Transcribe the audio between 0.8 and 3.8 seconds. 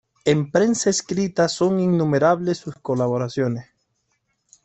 escrita son innumerables sus colaboraciones.